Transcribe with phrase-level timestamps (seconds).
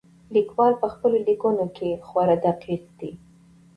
[0.35, 3.11] لیکوال په خپلو لیکنو کې خورا دقیق دی.